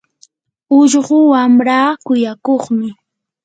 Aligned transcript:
ullqu 0.77 1.17
wamraa 1.31 1.89
kuyakuqmi. 2.05 2.87